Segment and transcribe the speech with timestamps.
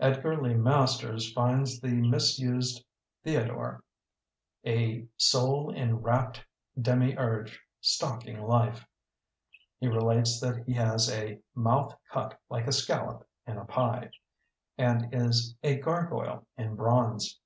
[0.00, 2.82] Edgar Lee Masters finds the mis used
[3.24, 3.84] Theodore
[4.66, 6.42] a "soul enrapt
[6.80, 7.60] demi urge..
[7.82, 8.86] .stalking life".
[9.78, 14.12] He relates that he has a "mouth cut like a scallop in a pie",
[14.78, 17.38] and is "a gargoyle in bronze".